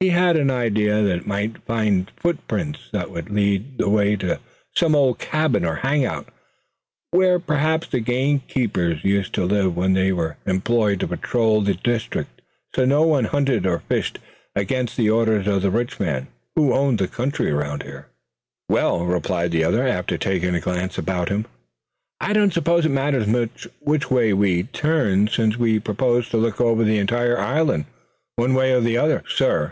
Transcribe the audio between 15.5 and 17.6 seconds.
the rich man who owned the country